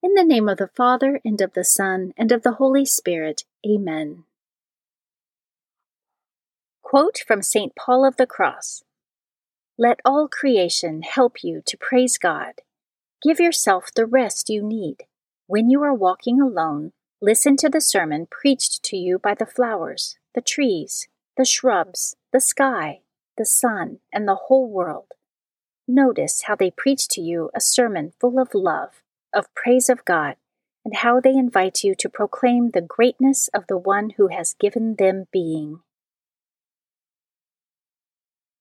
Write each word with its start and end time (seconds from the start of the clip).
In 0.00 0.14
the 0.14 0.22
name 0.22 0.48
of 0.48 0.58
the 0.58 0.70
Father, 0.76 1.20
and 1.24 1.40
of 1.40 1.54
the 1.54 1.64
Son, 1.64 2.14
and 2.16 2.30
of 2.30 2.44
the 2.44 2.52
Holy 2.52 2.84
Spirit. 2.84 3.42
Amen. 3.66 4.22
Quote 6.82 7.18
from 7.26 7.42
St. 7.42 7.74
Paul 7.74 8.04
of 8.04 8.16
the 8.16 8.26
Cross 8.26 8.84
Let 9.76 9.98
all 10.04 10.28
creation 10.28 11.02
help 11.02 11.42
you 11.42 11.62
to 11.66 11.76
praise 11.76 12.16
God. 12.16 12.60
Give 13.20 13.40
yourself 13.40 13.92
the 13.92 14.06
rest 14.06 14.48
you 14.48 14.62
need. 14.62 14.98
When 15.48 15.68
you 15.68 15.82
are 15.82 15.94
walking 15.94 16.40
alone, 16.40 16.92
listen 17.20 17.56
to 17.56 17.68
the 17.68 17.80
sermon 17.80 18.28
preached 18.30 18.84
to 18.84 18.96
you 18.96 19.18
by 19.18 19.34
the 19.34 19.46
flowers, 19.46 20.16
the 20.32 20.40
trees, 20.40 21.08
the 21.36 21.44
shrubs, 21.44 22.14
the 22.32 22.40
sky, 22.40 23.00
the 23.36 23.44
sun, 23.44 23.98
and 24.12 24.28
the 24.28 24.42
whole 24.46 24.70
world. 24.70 25.08
Notice 25.88 26.42
how 26.42 26.54
they 26.54 26.70
preach 26.70 27.08
to 27.08 27.20
you 27.20 27.50
a 27.52 27.60
sermon 27.60 28.12
full 28.20 28.38
of 28.38 28.54
love 28.54 29.02
of 29.34 29.54
praise 29.54 29.88
of 29.88 30.04
God, 30.04 30.36
and 30.84 30.96
how 30.96 31.20
they 31.20 31.32
invite 31.32 31.82
you 31.82 31.94
to 31.96 32.08
proclaim 32.08 32.70
the 32.70 32.80
greatness 32.80 33.48
of 33.54 33.66
the 33.68 33.78
one 33.78 34.10
who 34.16 34.28
has 34.28 34.54
given 34.58 34.96
them 34.96 35.26
being. 35.32 35.80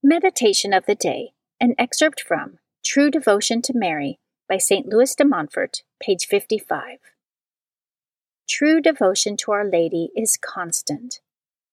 Meditation 0.03 0.73
of 0.73 0.85
the 0.85 0.95
Day, 0.95 1.31
an 1.59 1.73
excerpt 1.77 2.21
from 2.21 2.59
True 2.85 3.09
Devotion 3.09 3.61
to 3.63 3.73
Mary 3.75 4.19
by 4.47 4.57
St. 4.57 4.87
Louis 4.87 5.13
de 5.15 5.25
Montfort, 5.25 5.83
page 6.01 6.25
55. 6.25 6.99
True 8.47 8.79
devotion 8.79 9.35
to 9.37 9.51
Our 9.51 9.65
Lady 9.65 10.09
is 10.15 10.37
constant. 10.37 11.19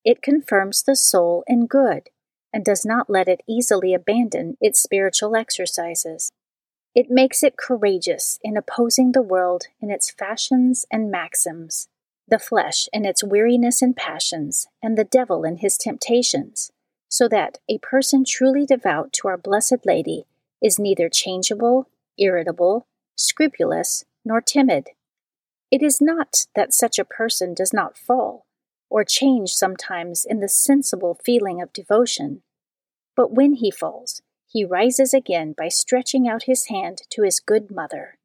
It 0.04 0.22
confirms 0.22 0.82
the 0.82 0.96
soul 0.96 1.44
in 1.46 1.66
good 1.66 2.10
and 2.52 2.64
does 2.64 2.84
not 2.84 3.08
let 3.08 3.28
it 3.28 3.42
easily 3.48 3.94
abandon 3.94 4.56
its 4.60 4.82
spiritual 4.82 5.36
exercises. 5.36 6.32
It 6.94 7.10
makes 7.10 7.42
it 7.42 7.56
courageous 7.56 8.38
in 8.42 8.56
opposing 8.56 9.12
the 9.12 9.22
world 9.22 9.64
in 9.80 9.90
its 9.90 10.10
fashions 10.10 10.86
and 10.92 11.10
maxims, 11.10 11.88
the 12.28 12.38
flesh 12.38 12.88
in 12.92 13.04
its 13.04 13.24
weariness 13.24 13.82
and 13.82 13.96
passions, 13.96 14.68
and 14.80 14.96
the 14.96 15.04
devil 15.04 15.42
in 15.44 15.56
his 15.56 15.76
temptations, 15.76 16.70
so 17.08 17.28
that 17.28 17.58
a 17.68 17.78
person 17.78 18.24
truly 18.24 18.64
devout 18.64 19.12
to 19.14 19.28
our 19.28 19.36
Blessed 19.36 19.84
Lady 19.84 20.24
is 20.62 20.78
neither 20.78 21.08
changeable, 21.08 21.88
irritable, 22.16 22.86
scrupulous, 23.16 24.04
nor 24.24 24.40
timid. 24.40 24.90
It 25.72 25.82
is 25.82 26.00
not 26.00 26.46
that 26.54 26.72
such 26.72 27.00
a 27.00 27.04
person 27.04 27.54
does 27.54 27.72
not 27.72 27.98
fall, 27.98 28.46
or 28.88 29.04
change 29.04 29.50
sometimes 29.50 30.24
in 30.24 30.38
the 30.38 30.48
sensible 30.48 31.18
feeling 31.24 31.60
of 31.60 31.72
devotion, 31.72 32.42
but 33.16 33.32
when 33.32 33.54
he 33.54 33.70
falls, 33.72 34.22
he 34.54 34.64
rises 34.64 35.12
again 35.12 35.52
by 35.52 35.66
stretching 35.66 36.28
out 36.28 36.44
his 36.44 36.66
hand 36.68 37.02
to 37.10 37.22
his 37.24 37.40
good 37.40 37.72
mother. 37.72 38.18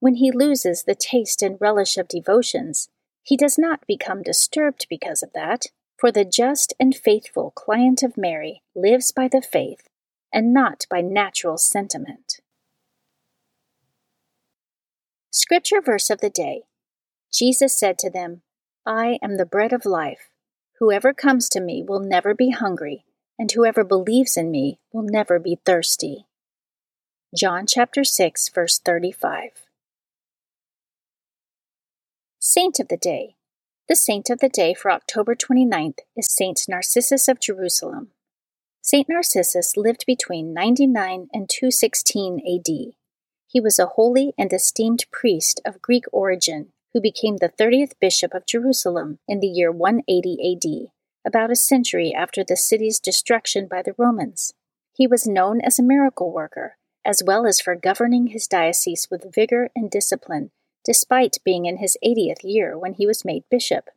When 0.00 0.16
he 0.16 0.32
loses 0.32 0.82
the 0.82 0.96
taste 0.96 1.40
and 1.40 1.56
relish 1.60 1.96
of 1.96 2.08
devotions, 2.08 2.88
he 3.22 3.36
does 3.36 3.56
not 3.56 3.86
become 3.86 4.24
disturbed 4.24 4.86
because 4.90 5.22
of 5.22 5.32
that, 5.34 5.66
for 5.96 6.10
the 6.10 6.24
just 6.24 6.74
and 6.80 6.96
faithful 6.96 7.52
client 7.52 8.02
of 8.02 8.16
Mary 8.16 8.62
lives 8.74 9.12
by 9.12 9.28
the 9.28 9.40
faith 9.40 9.88
and 10.32 10.52
not 10.52 10.84
by 10.90 11.00
natural 11.00 11.56
sentiment. 11.56 12.40
Scripture 15.30 15.80
verse 15.80 16.10
of 16.10 16.20
the 16.20 16.28
day 16.28 16.62
Jesus 17.32 17.78
said 17.78 18.00
to 18.00 18.10
them, 18.10 18.42
I 18.84 19.20
am 19.22 19.36
the 19.36 19.46
bread 19.46 19.72
of 19.72 19.86
life. 19.86 20.30
Whoever 20.80 21.14
comes 21.14 21.48
to 21.50 21.60
me 21.60 21.84
will 21.86 22.00
never 22.00 22.34
be 22.34 22.50
hungry 22.50 23.04
and 23.42 23.50
whoever 23.50 23.82
believes 23.82 24.36
in 24.36 24.52
me 24.52 24.78
will 24.92 25.02
never 25.02 25.40
be 25.40 25.58
thirsty. 25.66 26.26
John 27.36 27.66
chapter 27.66 28.04
6 28.04 28.48
verse 28.50 28.78
35. 28.78 29.66
Saint 32.38 32.78
of 32.78 32.86
the 32.86 32.96
Day. 32.96 33.34
The 33.88 33.96
saint 33.96 34.30
of 34.30 34.38
the 34.38 34.48
day 34.48 34.74
for 34.74 34.92
October 34.92 35.34
29th 35.34 35.98
is 36.16 36.32
Saint 36.32 36.60
Narcissus 36.68 37.26
of 37.26 37.40
Jerusalem. 37.40 38.12
Saint 38.80 39.08
Narcissus 39.08 39.76
lived 39.76 40.04
between 40.06 40.54
99 40.54 41.26
and 41.32 41.50
216 41.50 42.38
AD. 42.46 42.94
He 43.48 43.60
was 43.60 43.80
a 43.80 43.86
holy 43.96 44.34
and 44.38 44.52
esteemed 44.52 45.06
priest 45.10 45.60
of 45.66 45.82
Greek 45.82 46.04
origin 46.12 46.68
who 46.92 47.00
became 47.00 47.38
the 47.38 47.48
30th 47.48 47.94
bishop 48.00 48.34
of 48.34 48.46
Jerusalem 48.46 49.18
in 49.26 49.40
the 49.40 49.48
year 49.48 49.72
180 49.72 50.52
AD 50.54 50.92
about 51.24 51.50
a 51.50 51.56
century 51.56 52.12
after 52.14 52.42
the 52.44 52.56
city's 52.56 52.98
destruction 52.98 53.66
by 53.66 53.82
the 53.82 53.94
Romans. 53.96 54.54
He 54.92 55.06
was 55.06 55.26
known 55.26 55.60
as 55.60 55.78
a 55.78 55.82
miracle 55.82 56.32
worker, 56.32 56.76
as 57.04 57.22
well 57.24 57.46
as 57.46 57.60
for 57.60 57.74
governing 57.74 58.28
his 58.28 58.46
diocese 58.46 59.08
with 59.10 59.34
vigor 59.34 59.70
and 59.74 59.90
discipline, 59.90 60.50
despite 60.84 61.38
being 61.44 61.66
in 61.66 61.78
his 61.78 61.96
80th 62.04 62.42
year 62.42 62.78
when 62.78 62.94
he 62.94 63.06
was 63.06 63.24
made 63.24 63.44
bishop. 63.50 63.90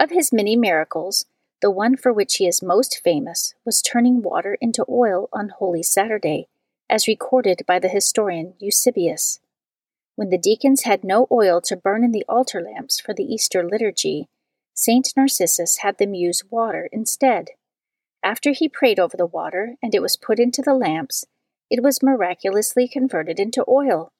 Of 0.00 0.10
his 0.10 0.32
many 0.32 0.56
miracles, 0.56 1.26
the 1.60 1.70
one 1.70 1.96
for 1.96 2.12
which 2.12 2.36
he 2.36 2.46
is 2.46 2.62
most 2.62 3.00
famous 3.02 3.54
was 3.64 3.82
turning 3.82 4.22
water 4.22 4.56
into 4.60 4.84
oil 4.88 5.28
on 5.32 5.48
Holy 5.48 5.82
Saturday, 5.82 6.48
as 6.88 7.08
recorded 7.08 7.62
by 7.66 7.78
the 7.78 7.88
historian 7.88 8.54
Eusebius. 8.58 9.40
When 10.14 10.30
the 10.30 10.38
deacons 10.38 10.82
had 10.82 11.04
no 11.04 11.26
oil 11.30 11.60
to 11.62 11.76
burn 11.76 12.04
in 12.04 12.12
the 12.12 12.24
altar 12.28 12.60
lamps 12.60 13.00
for 13.00 13.12
the 13.12 13.24
Easter 13.24 13.62
liturgy, 13.62 14.28
Saint 14.80 15.12
Narcissus 15.16 15.78
had 15.78 15.98
them 15.98 16.14
use 16.14 16.44
water 16.52 16.88
instead. 16.92 17.48
After 18.22 18.52
he 18.52 18.68
prayed 18.68 19.00
over 19.00 19.16
the 19.16 19.26
water 19.26 19.74
and 19.82 19.92
it 19.92 20.00
was 20.00 20.16
put 20.16 20.38
into 20.38 20.62
the 20.62 20.72
lamps, 20.72 21.24
it 21.68 21.82
was 21.82 22.00
miraculously 22.00 22.86
converted 22.86 23.40
into 23.40 23.64
oil. 23.66 24.12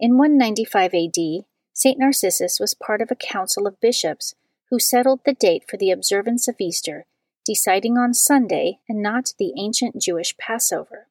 In 0.00 0.18
195 0.18 0.92
AD, 0.92 1.44
St. 1.72 2.00
Narcissus 2.00 2.58
was 2.58 2.74
part 2.74 3.00
of 3.00 3.12
a 3.12 3.14
council 3.14 3.64
of 3.64 3.78
bishops 3.78 4.34
who 4.70 4.80
settled 4.80 5.20
the 5.24 5.34
date 5.34 5.62
for 5.70 5.76
the 5.76 5.92
observance 5.92 6.48
of 6.48 6.56
Easter, 6.58 7.06
deciding 7.44 7.96
on 7.96 8.12
Sunday 8.12 8.80
and 8.88 9.00
not 9.00 9.34
the 9.38 9.52
ancient 9.56 10.02
Jewish 10.02 10.36
Passover. 10.36 11.06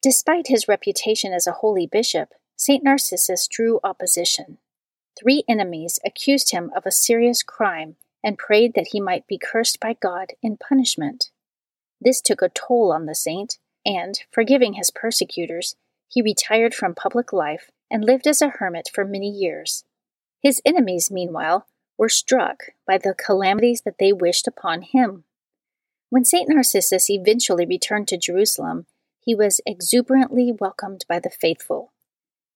Despite 0.00 0.46
his 0.46 0.66
reputation 0.66 1.34
as 1.34 1.46
a 1.46 1.58
holy 1.60 1.86
bishop, 1.86 2.30
St. 2.56 2.82
Narcissus 2.82 3.46
drew 3.46 3.78
opposition. 3.84 4.56
Three 5.20 5.44
enemies 5.46 6.00
accused 6.02 6.52
him 6.52 6.72
of 6.74 6.86
a 6.86 6.90
serious 6.90 7.42
crime 7.42 7.96
and 8.26 8.36
prayed 8.36 8.74
that 8.74 8.88
he 8.88 9.00
might 9.00 9.24
be 9.28 9.38
cursed 9.38 9.78
by 9.78 9.92
God 10.02 10.32
in 10.42 10.56
punishment. 10.56 11.30
This 12.00 12.20
took 12.20 12.42
a 12.42 12.48
toll 12.48 12.92
on 12.92 13.06
the 13.06 13.14
saint, 13.14 13.58
and, 13.86 14.18
forgiving 14.32 14.72
his 14.72 14.90
persecutors, 14.90 15.76
he 16.08 16.20
retired 16.20 16.74
from 16.74 16.92
public 16.92 17.32
life 17.32 17.70
and 17.88 18.04
lived 18.04 18.26
as 18.26 18.42
a 18.42 18.48
hermit 18.48 18.90
for 18.92 19.04
many 19.04 19.30
years. 19.30 19.84
His 20.42 20.60
enemies, 20.66 21.08
meanwhile, 21.08 21.68
were 21.96 22.08
struck 22.08 22.64
by 22.84 22.98
the 22.98 23.14
calamities 23.14 23.82
that 23.82 23.98
they 23.98 24.12
wished 24.12 24.48
upon 24.48 24.82
him. 24.82 25.22
When 26.10 26.24
St. 26.24 26.48
Narcissus 26.48 27.08
eventually 27.08 27.64
returned 27.64 28.08
to 28.08 28.16
Jerusalem, 28.16 28.86
he 29.20 29.36
was 29.36 29.60
exuberantly 29.64 30.52
welcomed 30.52 31.04
by 31.08 31.20
the 31.20 31.30
faithful. 31.30 31.92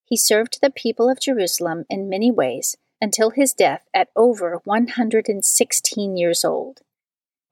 He 0.05 0.16
served 0.16 0.58
the 0.61 0.70
people 0.70 1.08
of 1.08 1.20
Jerusalem 1.20 1.84
in 1.88 2.08
many 2.08 2.32
ways 2.32 2.76
until 3.00 3.31
his 3.31 3.52
death 3.52 3.87
at 3.94 4.08
over 4.14 4.61
116 4.64 6.17
years 6.17 6.44
old. 6.44 6.81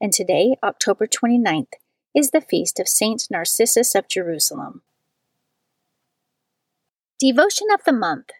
And 0.00 0.12
today, 0.12 0.56
October 0.62 1.06
29th, 1.06 1.74
is 2.14 2.30
the 2.30 2.40
feast 2.40 2.78
of 2.78 2.88
Saint 2.88 3.28
Narcissus 3.30 3.94
of 3.94 4.08
Jerusalem. 4.08 4.82
Devotion 7.18 7.68
of 7.72 7.84
the 7.84 7.92
Month 7.92 8.30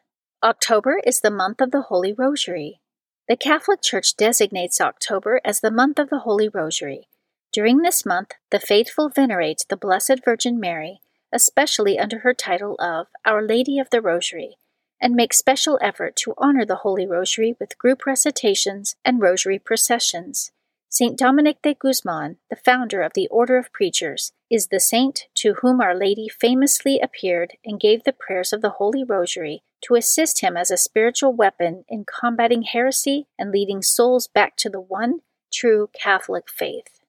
October 0.42 1.00
is 1.04 1.20
the 1.20 1.32
month 1.32 1.60
of 1.60 1.72
the 1.72 1.82
Holy 1.82 2.12
Rosary. 2.12 2.80
The 3.28 3.36
Catholic 3.36 3.82
Church 3.82 4.16
designates 4.16 4.80
October 4.80 5.40
as 5.44 5.60
the 5.60 5.70
month 5.70 5.98
of 5.98 6.10
the 6.10 6.20
Holy 6.20 6.48
Rosary. 6.48 7.08
During 7.52 7.78
this 7.78 8.06
month, 8.06 8.32
the 8.50 8.60
faithful 8.60 9.08
venerate 9.08 9.64
the 9.68 9.76
Blessed 9.76 10.24
Virgin 10.24 10.60
Mary, 10.60 11.00
especially 11.32 11.98
under 11.98 12.20
her 12.20 12.32
title 12.32 12.76
of 12.78 13.08
Our 13.24 13.44
Lady 13.44 13.78
of 13.78 13.90
the 13.90 14.00
Rosary, 14.00 14.58
and 15.00 15.14
make 15.14 15.32
special 15.32 15.78
effort 15.80 16.16
to 16.16 16.34
honor 16.38 16.64
the 16.64 16.76
Holy 16.76 17.06
Rosary 17.06 17.56
with 17.58 17.78
group 17.78 18.06
recitations 18.06 18.96
and 19.04 19.20
rosary 19.20 19.58
processions. 19.58 20.50
Saint 20.90 21.18
Dominic 21.18 21.60
de 21.62 21.74
Guzman, 21.74 22.38
the 22.48 22.56
founder 22.56 23.02
of 23.02 23.12
the 23.14 23.28
Order 23.28 23.58
of 23.58 23.72
Preachers, 23.72 24.32
is 24.50 24.68
the 24.68 24.80
saint 24.80 25.26
to 25.34 25.54
whom 25.60 25.82
Our 25.82 25.94
Lady 25.94 26.28
famously 26.28 26.98
appeared 26.98 27.52
and 27.62 27.78
gave 27.78 28.04
the 28.04 28.12
prayers 28.12 28.54
of 28.54 28.62
the 28.62 28.70
Holy 28.70 29.04
Rosary 29.04 29.62
to 29.82 29.96
assist 29.96 30.40
him 30.40 30.56
as 30.56 30.70
a 30.70 30.78
spiritual 30.78 31.34
weapon 31.34 31.84
in 31.88 32.04
combating 32.04 32.62
heresy 32.62 33.26
and 33.38 33.50
leading 33.50 33.82
souls 33.82 34.28
back 34.28 34.56
to 34.56 34.70
the 34.70 34.80
one 34.80 35.20
true 35.52 35.90
Catholic 35.92 36.48
faith. 36.48 37.00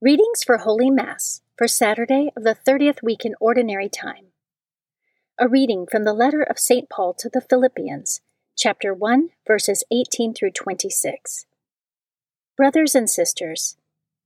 Readings 0.00 0.44
for 0.44 0.58
Holy 0.58 0.90
Mass 0.90 1.42
for 1.56 1.66
Saturday 1.66 2.30
of 2.36 2.42
the 2.42 2.54
30th 2.54 3.02
week 3.02 3.24
in 3.24 3.34
Ordinary 3.40 3.88
Time. 3.88 4.26
A 5.38 5.48
reading 5.48 5.86
from 5.90 6.04
the 6.04 6.12
letter 6.12 6.42
of 6.42 6.58
St. 6.58 6.90
Paul 6.90 7.14
to 7.14 7.30
the 7.30 7.40
Philippians, 7.40 8.20
chapter 8.56 8.92
1, 8.92 9.30
verses 9.46 9.82
18 9.90 10.34
through 10.34 10.50
26. 10.50 11.46
Brothers 12.56 12.94
and 12.94 13.08
sisters, 13.08 13.76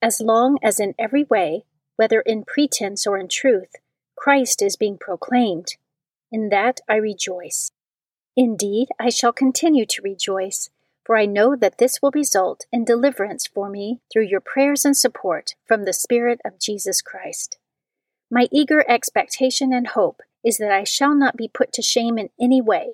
as 0.03 0.21
long 0.21 0.59
as 0.63 0.81
in 0.81 0.95
every 0.99 1.25
way, 1.25 1.65
whether 1.95 2.21
in 2.21 2.45
pretense 2.45 3.07
or 3.07 3.17
in 3.17 3.29
truth, 3.29 3.77
Christ 4.17 4.61
is 4.61 4.77
being 4.77 4.99
proclaimed, 4.99 5.77
in 6.33 6.49
that 6.49 6.81
I 6.89 6.97
rejoice. 6.97 7.71
Indeed, 8.37 8.89
I 8.99 9.11
shall 9.11 9.33
continue 9.33 9.87
to 9.87 10.03
rejoice 10.03 10.71
for 11.11 11.19
I 11.19 11.27
know 11.27 11.57
that 11.57 11.79
this 11.79 12.01
will 12.01 12.13
result 12.15 12.67
in 12.71 12.85
deliverance 12.85 13.45
for 13.45 13.69
me 13.69 13.99
through 14.13 14.27
your 14.27 14.39
prayers 14.39 14.85
and 14.85 14.97
support 14.97 15.57
from 15.67 15.85
the 15.85 15.93
Spirit 15.93 16.41
of 16.45 16.61
Jesus 16.61 17.03
Christ. 17.03 17.59
My 18.31 18.47
eager 18.53 18.89
expectation 18.89 19.73
and 19.73 19.89
hope 19.89 20.23
is 20.45 20.59
that 20.59 20.71
I 20.71 20.85
shall 20.85 21.17
not 21.17 21.37
be 21.37 21.49
put 21.49 21.73
to 21.73 21.83
shame 21.83 22.17
in 22.17 22.31
any 22.41 22.61
way, 22.61 22.93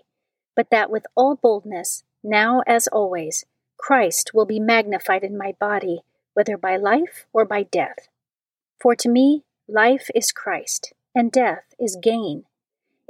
but 0.55 0.71
that 0.71 0.91
with 0.91 1.05
all 1.15 1.35
boldness, 1.37 2.05
now 2.25 2.63
as 2.67 2.89
always, 2.89 3.45
Christ 3.77 4.31
will 4.33 4.47
be 4.47 4.61
magnified 4.61 5.23
in 5.23 5.37
my 5.37 5.53
body, 5.61 6.01
whether 6.33 6.57
by 6.57 6.79
life 6.79 7.27
or 7.35 7.45
by 7.45 7.65
death. 7.65 8.09
For 8.81 8.95
to 8.95 9.11
me, 9.11 9.45
life 9.69 10.09
is 10.15 10.33
Christ, 10.33 10.95
and 11.15 11.31
death 11.31 11.65
is 11.79 11.99
gain. 12.03 12.45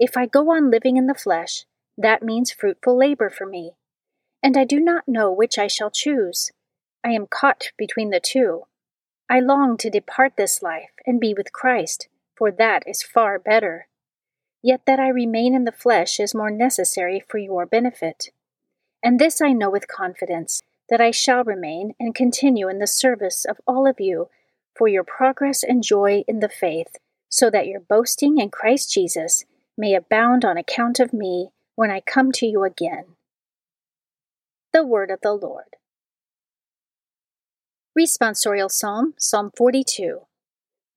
If 0.00 0.16
I 0.16 0.26
go 0.26 0.50
on 0.50 0.68
living 0.68 0.96
in 0.96 1.06
the 1.06 1.14
flesh, 1.14 1.64
that 1.96 2.24
means 2.24 2.50
fruitful 2.50 2.98
labor 2.98 3.30
for 3.30 3.46
me 3.46 3.74
and 4.46 4.56
I 4.56 4.62
do 4.62 4.78
not 4.78 5.08
know 5.08 5.32
which 5.32 5.58
I 5.58 5.66
shall 5.66 5.90
choose. 5.90 6.52
I 7.02 7.10
am 7.10 7.26
caught 7.26 7.72
between 7.76 8.10
the 8.10 8.20
two. 8.20 8.62
I 9.28 9.40
long 9.40 9.76
to 9.78 9.90
depart 9.90 10.34
this 10.36 10.62
life 10.62 10.92
and 11.04 11.18
be 11.18 11.34
with 11.34 11.52
Christ, 11.52 12.06
for 12.36 12.52
that 12.52 12.84
is 12.86 13.02
far 13.02 13.40
better. 13.40 13.88
Yet 14.62 14.82
that 14.86 15.00
I 15.00 15.08
remain 15.08 15.52
in 15.52 15.64
the 15.64 15.72
flesh 15.72 16.20
is 16.20 16.32
more 16.32 16.52
necessary 16.52 17.20
for 17.28 17.38
your 17.38 17.66
benefit. 17.66 18.30
And 19.02 19.18
this 19.18 19.40
I 19.40 19.52
know 19.52 19.68
with 19.68 19.88
confidence, 19.88 20.62
that 20.90 21.00
I 21.00 21.10
shall 21.10 21.42
remain 21.42 21.94
and 21.98 22.14
continue 22.14 22.68
in 22.68 22.78
the 22.78 22.86
service 22.86 23.44
of 23.44 23.60
all 23.66 23.84
of 23.84 23.98
you 23.98 24.28
for 24.76 24.86
your 24.86 25.02
progress 25.02 25.64
and 25.64 25.82
joy 25.82 26.22
in 26.28 26.38
the 26.38 26.48
faith, 26.48 26.98
so 27.28 27.50
that 27.50 27.66
your 27.66 27.80
boasting 27.80 28.38
in 28.38 28.50
Christ 28.50 28.92
Jesus 28.92 29.44
may 29.76 29.92
abound 29.96 30.44
on 30.44 30.56
account 30.56 31.00
of 31.00 31.12
me 31.12 31.48
when 31.74 31.90
I 31.90 31.98
come 31.98 32.30
to 32.30 32.46
you 32.46 32.62
again. 32.62 33.15
The 34.76 34.84
Word 34.84 35.10
of 35.10 35.22
the 35.22 35.32
Lord. 35.32 35.76
Responsorial 37.98 38.70
Psalm, 38.70 39.14
Psalm 39.18 39.50
42. 39.56 40.26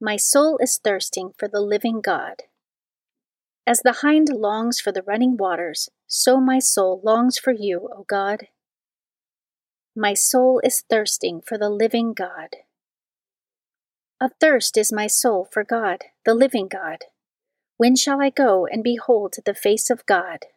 My 0.01 0.17
soul 0.17 0.57
is 0.61 0.77
thirsting 0.83 1.31
for 1.37 1.47
the 1.47 1.61
living 1.61 2.01
God. 2.01 2.43
As 3.65 3.79
the 3.79 3.99
hind 4.01 4.27
longs 4.27 4.81
for 4.81 4.91
the 4.91 5.01
running 5.01 5.37
waters, 5.37 5.87
so 6.07 6.41
my 6.41 6.59
soul 6.59 6.99
longs 7.05 7.39
for 7.39 7.53
you, 7.53 7.89
O 7.95 8.03
God. 8.03 8.47
My 9.95 10.13
soul 10.13 10.59
is 10.61 10.83
thirsting 10.89 11.39
for 11.39 11.57
the 11.57 11.69
living 11.69 12.11
God. 12.11 12.57
Athirst 14.21 14.77
is 14.77 14.91
my 14.91 15.07
soul 15.07 15.47
for 15.49 15.63
God, 15.63 16.03
the 16.25 16.33
living 16.33 16.67
God. 16.67 17.05
When 17.77 17.95
shall 17.95 18.21
I 18.21 18.29
go 18.29 18.65
and 18.65 18.83
behold 18.83 19.35
the 19.45 19.53
face 19.53 19.89
of 19.89 20.05
God? 20.05 20.47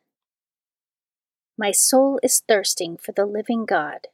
My 1.58 1.70
soul 1.70 2.18
is 2.22 2.42
thirsting 2.48 2.96
for 2.96 3.12
the 3.12 3.26
living 3.26 3.66
God. 3.66 4.08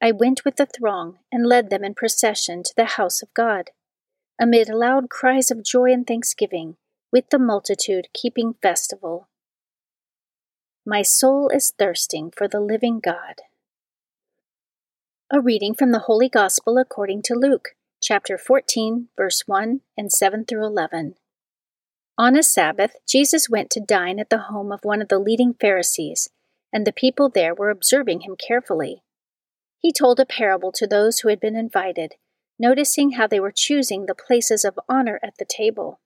I 0.00 0.10
went 0.10 0.44
with 0.44 0.56
the 0.56 0.66
throng 0.66 1.18
and 1.30 1.46
led 1.46 1.70
them 1.70 1.84
in 1.84 1.94
procession 1.94 2.62
to 2.62 2.74
the 2.76 2.84
house 2.84 3.22
of 3.22 3.32
God, 3.34 3.70
amid 4.40 4.68
loud 4.68 5.10
cries 5.10 5.50
of 5.50 5.62
joy 5.62 5.92
and 5.92 6.06
thanksgiving, 6.06 6.76
with 7.12 7.30
the 7.30 7.38
multitude 7.38 8.08
keeping 8.12 8.54
festival. 8.60 9.28
My 10.86 11.02
soul 11.02 11.48
is 11.48 11.72
thirsting 11.78 12.30
for 12.30 12.48
the 12.48 12.60
living 12.60 13.00
God. 13.00 13.42
A 15.30 15.40
reading 15.40 15.74
from 15.74 15.92
the 15.92 16.00
Holy 16.00 16.28
Gospel 16.28 16.78
according 16.78 17.22
to 17.22 17.34
Luke, 17.34 17.76
chapter 18.02 18.36
14, 18.36 19.08
verse 19.16 19.44
1 19.46 19.80
and 19.96 20.12
7 20.12 20.44
through 20.44 20.66
11. 20.66 21.14
On 22.16 22.36
a 22.36 22.44
Sabbath, 22.44 22.94
Jesus 23.08 23.50
went 23.50 23.70
to 23.70 23.80
dine 23.80 24.20
at 24.20 24.30
the 24.30 24.42
home 24.42 24.70
of 24.70 24.84
one 24.84 25.02
of 25.02 25.08
the 25.08 25.18
leading 25.18 25.52
Pharisees, 25.52 26.30
and 26.72 26.86
the 26.86 26.92
people 26.92 27.28
there 27.28 27.52
were 27.52 27.70
observing 27.70 28.20
him 28.20 28.36
carefully. 28.36 29.02
He 29.80 29.92
told 29.92 30.20
a 30.20 30.24
parable 30.24 30.70
to 30.72 30.86
those 30.86 31.18
who 31.18 31.28
had 31.28 31.40
been 31.40 31.56
invited, 31.56 32.14
noticing 32.56 33.12
how 33.12 33.26
they 33.26 33.40
were 33.40 33.50
choosing 33.50 34.06
the 34.06 34.14
places 34.14 34.64
of 34.64 34.78
honor 34.88 35.18
at 35.24 35.38
the 35.38 35.44
table. 35.44 35.98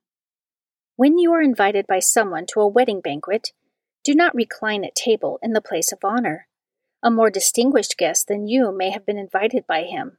When 0.97 1.19
you 1.19 1.31
are 1.35 1.43
invited 1.43 1.87
by 1.87 1.99
someone 1.99 2.47
to 2.47 2.61
a 2.61 2.67
wedding 2.67 3.03
banquet, 3.03 3.53
do 4.03 4.15
not 4.15 4.35
recline 4.35 4.87
at 4.87 4.95
table 4.95 5.39
in 5.43 5.53
the 5.53 5.61
place 5.61 5.93
of 5.93 5.99
honor. 6.03 6.49
A 7.03 7.11
more 7.11 7.31
distinguished 7.31 7.99
guest 7.99 8.29
than 8.29 8.49
you 8.49 8.73
may 8.73 8.89
have 8.91 9.05
been 9.05 9.19
invited 9.19 9.67
by 9.67 9.83
him, 9.83 10.17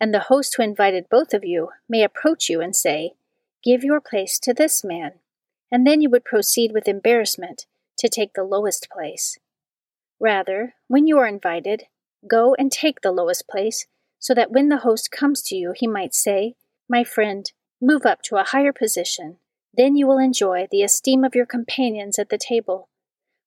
and 0.00 0.14
the 0.14 0.20
host 0.20 0.54
who 0.56 0.62
invited 0.62 1.08
both 1.10 1.34
of 1.34 1.44
you 1.44 1.70
may 1.88 2.04
approach 2.04 2.48
you 2.48 2.60
and 2.60 2.76
say, 2.76 3.14
Give 3.64 3.82
your 3.82 4.00
place 4.00 4.38
to 4.38 4.54
this 4.54 4.84
man 4.84 5.14
and 5.72 5.86
then 5.86 6.02
you 6.02 6.10
would 6.10 6.24
proceed 6.24 6.70
with 6.72 6.86
embarrassment 6.86 7.66
to 7.98 8.08
take 8.08 8.34
the 8.34 8.44
lowest 8.44 8.88
place. 8.92 9.38
Rather, 10.20 10.74
when 10.86 11.06
you 11.06 11.18
are 11.18 11.26
invited, 11.26 11.84
go 12.28 12.54
and 12.58 12.70
take 12.70 13.00
the 13.00 13.10
lowest 13.10 13.48
place, 13.48 13.86
so 14.18 14.34
that 14.34 14.52
when 14.52 14.68
the 14.68 14.78
host 14.78 15.10
comes 15.10 15.42
to 15.42 15.56
you, 15.56 15.72
he 15.74 15.88
might 15.88 16.14
say, 16.14 16.54
My 16.88 17.02
friend, 17.02 17.50
move 17.80 18.04
up 18.04 18.22
to 18.24 18.36
a 18.36 18.44
higher 18.44 18.72
position. 18.72 19.38
Then 19.74 19.96
you 19.96 20.06
will 20.06 20.18
enjoy 20.18 20.68
the 20.70 20.82
esteem 20.82 21.24
of 21.24 21.34
your 21.34 21.46
companions 21.46 22.18
at 22.18 22.28
the 22.28 22.38
table. 22.38 22.90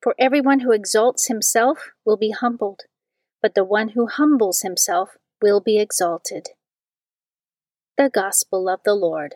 For 0.01 0.15
everyone 0.19 0.61
who 0.61 0.71
exalts 0.71 1.27
himself 1.27 1.91
will 2.03 2.17
be 2.17 2.31
humbled, 2.31 2.81
but 3.41 3.53
the 3.53 3.63
one 3.63 3.89
who 3.89 4.07
humbles 4.07 4.61
himself 4.61 5.17
will 5.41 5.61
be 5.61 5.79
exalted. 5.79 6.49
The 7.97 8.09
Gospel 8.09 8.67
of 8.67 8.81
the 8.83 8.95
Lord. 8.95 9.35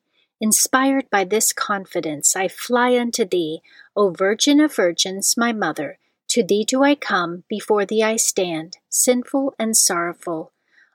Inspired 0.43 1.07
by 1.11 1.23
this 1.23 1.53
confidence, 1.53 2.35
I 2.35 2.47
fly 2.47 2.97
unto 2.97 3.25
thee, 3.25 3.61
O 3.95 4.09
Virgin 4.09 4.59
of 4.59 4.75
Virgins, 4.75 5.37
my 5.37 5.53
Mother. 5.53 5.99
To 6.29 6.41
thee 6.41 6.65
do 6.65 6.83
I 6.83 6.95
come, 6.95 7.43
before 7.47 7.85
thee 7.85 8.01
I 8.01 8.15
stand, 8.15 8.79
sinful 8.89 9.53
and 9.59 9.77
sorrowful. 9.77 10.51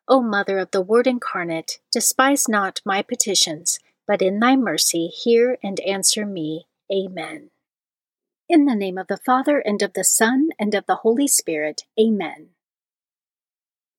O 0.08 0.20
Mother 0.20 0.58
of 0.58 0.72
the 0.72 0.80
Word 0.80 1.06
incarnate, 1.06 1.78
despise 1.92 2.48
not 2.48 2.80
my 2.84 3.02
petitions, 3.02 3.78
but 4.04 4.20
in 4.20 4.40
thy 4.40 4.56
mercy 4.56 5.06
hear 5.06 5.58
and 5.62 5.78
answer 5.80 6.26
me. 6.26 6.66
Amen. 6.92 7.50
In 8.48 8.64
the 8.64 8.74
name 8.74 8.98
of 8.98 9.06
the 9.06 9.16
Father, 9.16 9.60
and 9.60 9.80
of 9.80 9.92
the 9.92 10.02
Son, 10.02 10.48
and 10.58 10.74
of 10.74 10.86
the 10.86 10.96
Holy 10.96 11.28
Spirit. 11.28 11.84
Amen. 12.00 12.48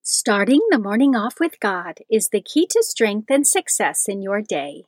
Starting 0.02 0.60
the 0.70 0.78
morning 0.78 1.16
off 1.16 1.40
with 1.40 1.58
God 1.58 2.00
is 2.10 2.28
the 2.28 2.42
key 2.42 2.66
to 2.66 2.82
strength 2.82 3.30
and 3.30 3.46
success 3.46 4.08
in 4.08 4.20
your 4.20 4.42
day. 4.42 4.84